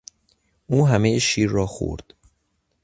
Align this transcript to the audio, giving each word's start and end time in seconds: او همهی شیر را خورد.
او 0.67 0.87
همهی 0.87 1.19
شیر 1.19 1.49
را 1.49 1.65
خورد. 1.65 2.13